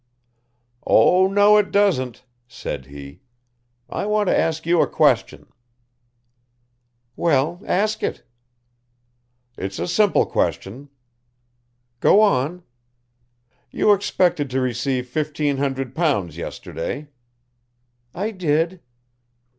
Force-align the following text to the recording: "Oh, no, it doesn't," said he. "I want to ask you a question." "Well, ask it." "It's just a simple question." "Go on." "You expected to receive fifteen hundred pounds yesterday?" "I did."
"Oh, 0.83 1.27
no, 1.27 1.57
it 1.57 1.69
doesn't," 1.71 2.25
said 2.47 2.87
he. 2.87 3.21
"I 3.87 4.07
want 4.07 4.29
to 4.29 4.35
ask 4.35 4.65
you 4.65 4.81
a 4.81 4.87
question." 4.89 5.45
"Well, 7.15 7.61
ask 7.67 8.01
it." 8.01 8.23
"It's 9.59 9.77
just 9.77 9.91
a 9.91 9.95
simple 9.95 10.25
question." 10.25 10.89
"Go 11.99 12.19
on." 12.19 12.63
"You 13.69 13.93
expected 13.93 14.49
to 14.49 14.59
receive 14.59 15.07
fifteen 15.07 15.57
hundred 15.57 15.93
pounds 15.93 16.35
yesterday?" 16.35 17.09
"I 18.15 18.31
did." 18.31 18.81